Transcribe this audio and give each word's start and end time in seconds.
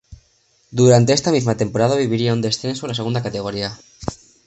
Durante 0.71 1.13
esta 1.13 1.31
misma 1.31 1.57
temporada 1.57 1.95
viviría 1.95 2.33
un 2.33 2.41
descenso 2.41 2.87
a 2.87 2.89
la 2.89 2.95
segunda 2.95 3.21
categoría. 3.21 3.77